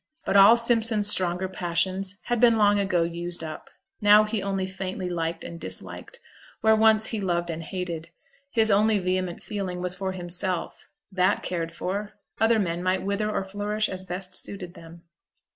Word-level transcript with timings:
But 0.25 0.35
all 0.35 0.57
Simpson's 0.57 1.07
stronger 1.07 1.47
passions 1.47 2.15
had 2.23 2.39
been 2.39 2.57
long 2.57 2.79
ago 2.79 3.03
used 3.03 3.43
up; 3.43 3.69
now 4.01 4.23
he 4.23 4.41
only 4.41 4.65
faintly 4.65 5.07
liked 5.07 5.43
and 5.43 5.59
disliked, 5.59 6.19
where 6.61 6.75
once 6.75 7.05
he 7.05 7.21
loved 7.21 7.51
and 7.51 7.61
hated; 7.61 8.09
his 8.49 8.71
only 8.71 8.97
vehement 8.97 9.43
feeling 9.43 9.79
was 9.79 9.93
for 9.93 10.13
himself; 10.13 10.87
that 11.11 11.43
cared 11.43 11.71
for, 11.71 12.13
other 12.39 12.57
men 12.57 12.81
might 12.81 13.03
wither 13.03 13.29
or 13.29 13.45
flourish 13.45 13.89
as 13.89 14.03
best 14.03 14.33
suited 14.33 14.73
them. 14.73 15.03